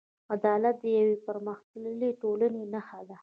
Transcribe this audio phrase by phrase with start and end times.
[0.33, 3.17] عدالت د یوې پرمختللې ټولنې نښه ده.